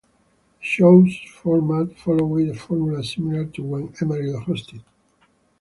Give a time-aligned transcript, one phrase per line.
[0.59, 4.81] The show's format followed a formula similar to when Emeril hosted.